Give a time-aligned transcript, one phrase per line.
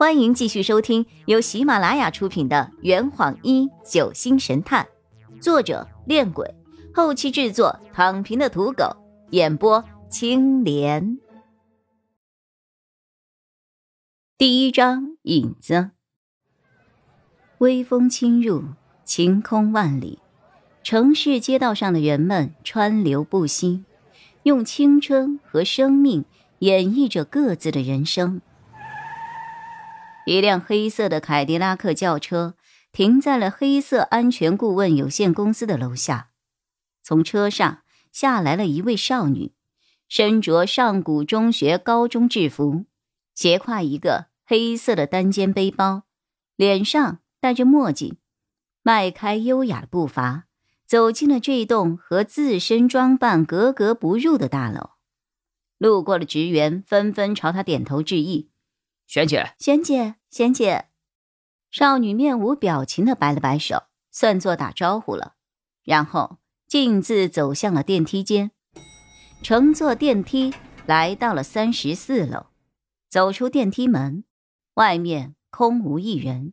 [0.00, 4.88] 欢迎继续收听由喜马拉雅出品的《圆谎一九星神探》，
[5.42, 6.54] 作者：恋鬼，
[6.94, 8.96] 后期制作：躺平的土狗，
[9.32, 11.18] 演播：青莲。
[14.38, 15.90] 第一章：影子。
[17.58, 18.64] 微风侵入，
[19.04, 20.20] 晴空万里，
[20.82, 23.84] 城市街道上的人们川流不息，
[24.44, 26.24] 用青春和生命
[26.60, 28.40] 演绎着各自的人生。
[30.26, 32.54] 一辆黑色的凯迪拉克轿车
[32.92, 36.30] 停在了黑色安全顾问有限公司的楼下。
[37.02, 37.82] 从车上
[38.12, 39.52] 下来了一位少女，
[40.08, 42.84] 身着上古中学高中制服，
[43.34, 46.04] 斜挎一个黑色的单肩背包，
[46.56, 48.18] 脸上戴着墨镜，
[48.82, 50.46] 迈开优雅的步伐
[50.86, 54.90] 走进了这栋和自身装扮格格不入的大楼。
[55.78, 58.50] 路过的职员纷纷朝他点头致意。
[59.06, 60.86] 璇姐，璇姐，萱姐，
[61.72, 63.82] 少女面无表情的摆了摆手，
[64.12, 65.34] 算作打招呼了，
[65.82, 68.52] 然后径自走向了电梯间，
[69.42, 70.54] 乘坐电梯
[70.86, 72.46] 来到了三十四楼，
[73.08, 74.22] 走出电梯门，
[74.74, 76.52] 外面空无一人。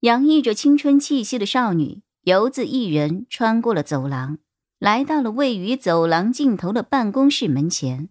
[0.00, 4.38] 洋溢着青春气息的少女游自一人穿过了走廊，
[4.78, 8.08] 来到了位于走廊尽头的办公室门前，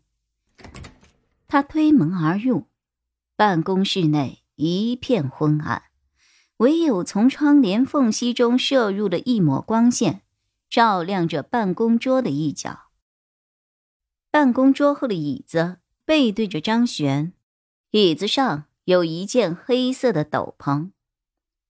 [1.48, 2.67] 她推门而入。
[3.38, 5.84] 办公室内一片昏暗，
[6.58, 10.22] 唯有从窗帘缝隙中射入的一抹光线，
[10.70, 12.92] 照亮着办公桌的一角。
[14.30, 17.34] 办公桌后的椅子背对着张璇，
[17.89, 20.92] 椅子上有一件黑色的斗篷。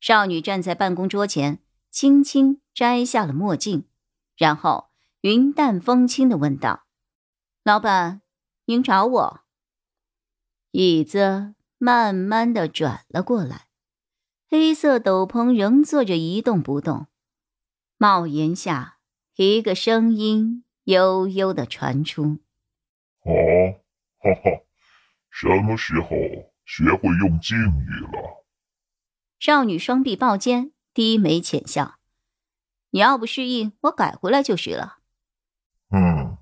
[0.02, 3.86] 少女站在办公桌前，轻轻摘下了墨镜，
[4.36, 4.90] 然后
[5.22, 6.84] 云淡风轻的问道
[7.64, 8.22] ：“老板，
[8.66, 9.40] 您找我？”
[10.72, 11.56] 椅子。
[11.84, 13.66] 慢慢的转了过来，
[14.48, 17.08] 黑色斗篷仍坐着一动不动。
[17.98, 19.00] 帽檐下，
[19.36, 22.38] 一个声音悠悠的传出
[23.26, 23.34] ：“啊，
[24.20, 24.64] 哈哈，
[25.32, 26.10] 什么时候
[26.66, 28.46] 学会用敬语了？”
[29.42, 31.96] 少女双臂抱肩，低眉浅笑
[32.92, 35.00] ：“你要不适应，我改回来就是了。”
[35.90, 36.38] 嗯，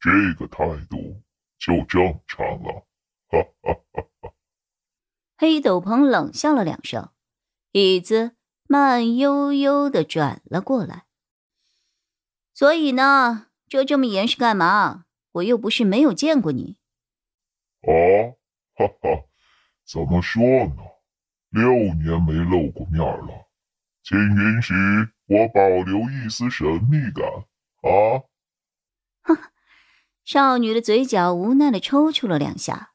[0.00, 1.22] 这个态度
[1.60, 2.87] 就正常了。
[5.40, 7.10] 黑斗篷冷笑了两声，
[7.70, 8.32] 椅子
[8.66, 11.04] 慢悠悠的转了过来。
[12.52, 15.04] 所以呢，遮这么严实干嘛？
[15.30, 16.76] 我又不是没有见过你。
[17.82, 18.36] 哦，
[18.74, 19.24] 哈哈，
[19.86, 20.82] 怎么说呢？
[21.50, 23.48] 六年没露过面了，
[24.02, 24.74] 请允许
[25.26, 27.24] 我保留一丝神秘感
[27.82, 28.26] 啊！
[29.22, 29.36] 哼，
[30.24, 32.92] 少女的嘴角无奈的抽搐了两下。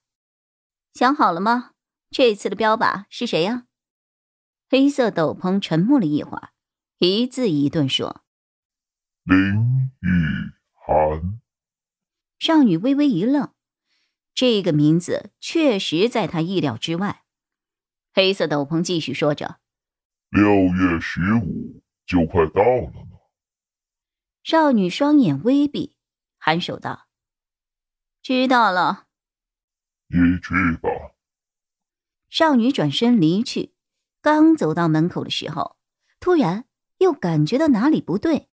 [0.94, 1.73] 想好了吗？
[2.14, 3.66] 这次的标靶是谁呀？
[4.70, 6.52] 黑色斗篷沉默了一会儿，
[7.00, 8.24] 一字一顿说
[9.26, 11.42] ：“林雨涵。”
[12.38, 13.52] 少女微微一愣，
[14.36, 17.24] 这个名字确实在她意料之外。
[18.14, 19.60] 黑色斗篷继续说着
[20.30, 23.18] ：“六月十五就快到了呢。”
[24.44, 25.96] 少女双眼微闭，
[26.40, 27.08] 颔首道
[28.22, 29.08] ：“知道了。”
[30.10, 31.13] 你去吧。
[32.34, 33.76] 少女转身离去，
[34.20, 35.76] 刚走到门口的时候，
[36.20, 36.66] 突然
[36.98, 38.50] 又感觉到哪里不对。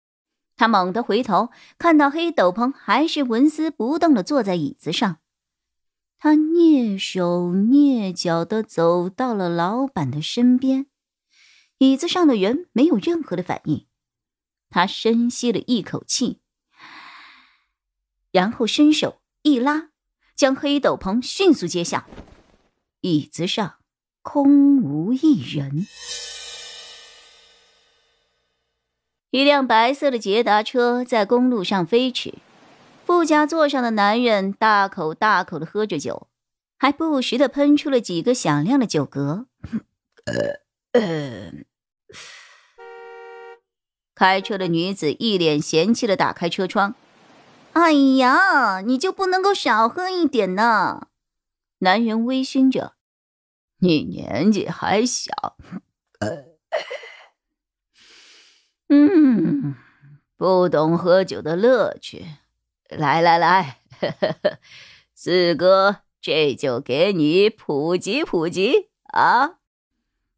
[0.54, 5.18] 她猛地回头，看到黑斗篷还是纹丝不动的坐在椅子上。
[6.18, 10.86] 她蹑手蹑脚的走到了老板的身边，
[11.78, 13.88] 椅子上的人没有任何的反应。
[14.70, 16.40] 她深吸了一口气，
[18.30, 19.88] 然后伸手一拉，
[20.36, 22.06] 将黑斗篷迅速揭下。
[23.04, 23.74] 椅子上
[24.22, 25.86] 空无一人。
[29.28, 32.32] 一辆白色的捷达车在公路上飞驰，
[33.04, 36.28] 副驾座上的男人大口大口的喝着酒，
[36.78, 39.44] 还不时的喷出了几个响亮的酒嗝。
[40.24, 41.52] 呃呃，
[44.14, 46.94] 开车的女子一脸嫌弃的打开车窗
[47.74, 51.08] ：“哎呀，你就不能够少喝一点呢？”
[51.80, 52.93] 男人微醺着。
[53.78, 55.32] 你年纪还小，
[56.20, 56.44] 呃，
[58.88, 59.74] 嗯，
[60.36, 62.24] 不懂喝酒的乐趣。
[62.88, 63.78] 来来来，
[65.14, 69.58] 四哥，这就给你普及普及啊。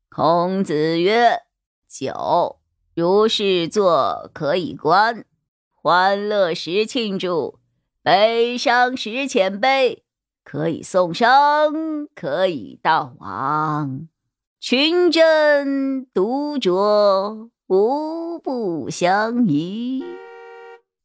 [0.08, 1.42] 孔子曰
[1.86, 2.60] ：“酒
[2.94, 5.26] 如是坐可以观，
[5.70, 7.58] 欢乐时庆祝，
[8.02, 10.05] 悲伤时遣悲。
[10.46, 14.06] 可以送生，可以悼亡，
[14.60, 20.04] 群珍独酌，无不相宜。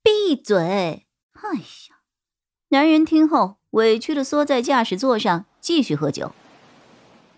[0.03, 1.07] 闭嘴！
[1.33, 1.97] 哎呀，
[2.69, 6.33] 男人听后委屈的缩在驾驶座上，继续喝酒。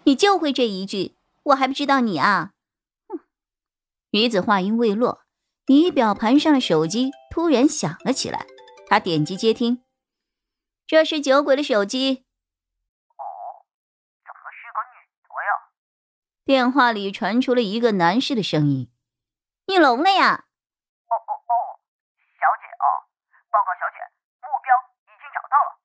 [0.03, 2.51] 你就会这一句，我还不知道你啊！
[3.07, 3.21] 哼。
[4.11, 5.21] 女子话音未落，
[5.67, 8.45] 仪表盘上的手机突然响了起来。
[8.87, 9.81] 她点击接听，
[10.93, 12.23] 这是酒鬼的手机。
[13.17, 13.25] 哦，
[14.23, 15.73] 怎么是个女的呀？
[16.45, 18.91] 电话里传出了一个男士的声音
[19.65, 20.45] ：“你聋了呀？”
[21.09, 21.51] 哦哦哦，
[22.39, 22.85] 小姐啊，
[23.49, 24.05] 报告小姐，
[24.41, 24.69] 目标
[25.07, 25.81] 已经找到了。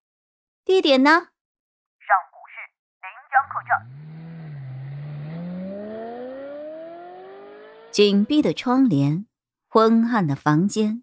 [0.66, 1.10] 地点呢？
[1.10, 2.60] 上古市
[3.00, 3.88] 临江客栈。
[7.90, 9.26] 紧闭的窗帘，
[9.70, 11.02] 昏暗的房间，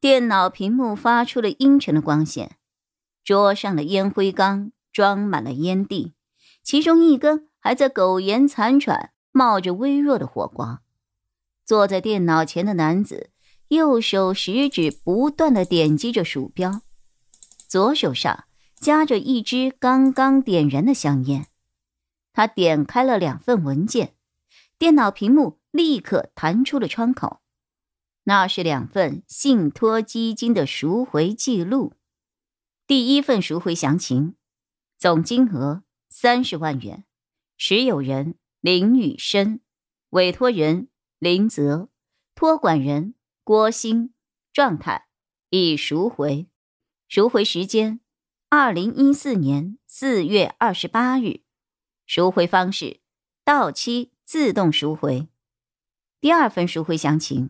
[0.00, 2.56] 电脑屏幕发出了阴沉的光线。
[3.24, 6.12] 桌上的烟灰缸装满了烟蒂，
[6.62, 10.82] 其中一根还在苟延残喘，冒着微弱的火光。
[11.64, 13.30] 坐在电脑前的男子，
[13.68, 16.82] 右手食指不断的点击着鼠标，
[17.66, 18.44] 左手上
[18.76, 21.46] 夹着一支刚刚点燃的香烟。
[22.32, 24.14] 他点开了两份文件，
[24.78, 25.58] 电脑屏幕。
[25.74, 27.40] 立刻弹出了窗口，
[28.22, 31.94] 那是两份信托基金的赎回记录。
[32.86, 34.34] 第一份赎回详情，
[34.98, 37.06] 总金额三十万元，
[37.56, 39.60] 持有人林雨生，
[40.10, 40.88] 委托人
[41.18, 41.88] 林泽，
[42.34, 44.10] 托管人郭鑫，
[44.52, 45.06] 状态
[45.48, 46.46] 已赎回，
[47.08, 48.00] 赎回时间
[48.50, 51.40] 二零一四年四月二十八日，
[52.04, 53.00] 赎回方式
[53.46, 55.28] 到期自动赎回。
[56.20, 57.48] 第二份赎回详情，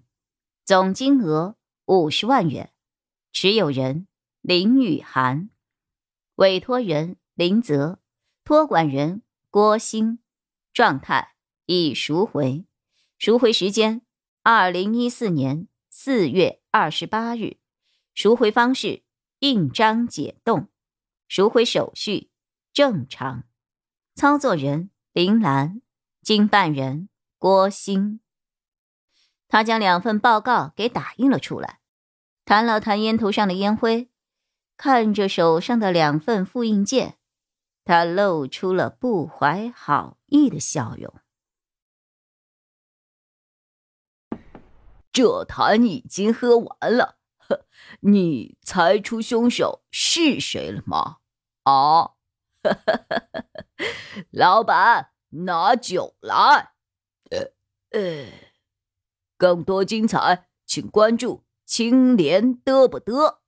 [0.64, 2.72] 总金额五十万元，
[3.32, 4.06] 持有人
[4.46, 5.48] 林雨涵，
[6.34, 7.98] 委托人林泽，
[8.44, 10.18] 托管人郭鑫，
[10.70, 12.66] 状态已赎回，
[13.16, 14.02] 赎回时间
[14.42, 17.56] 二零一四年四月二十八日，
[18.12, 19.02] 赎回方式
[19.38, 20.68] 印章解冻，
[21.26, 22.28] 赎回手续
[22.74, 23.44] 正常，
[24.14, 25.80] 操作人林兰，
[26.20, 27.08] 经办人
[27.38, 28.20] 郭鑫。
[29.48, 31.80] 他将两份报告给打印了出来，
[32.44, 34.10] 弹了弹烟头上的烟灰，
[34.76, 37.18] 看着手上的两份复印件，
[37.84, 41.14] 他露出了不怀好意的笑容。
[45.12, 47.18] 这坛已经喝完了，
[48.00, 51.18] 你猜出凶手是谁了吗？
[51.62, 52.14] 啊，
[54.30, 56.72] 老板，拿酒来。
[57.30, 57.52] 呃
[57.90, 58.26] 呃。
[59.36, 63.38] 更多精彩，请关注青莲嘚不嘚。